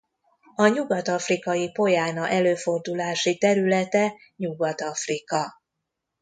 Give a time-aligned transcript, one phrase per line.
[0.55, 5.51] A nyugat-afrikai pojána előfordulási területe Nyugat-Afrika.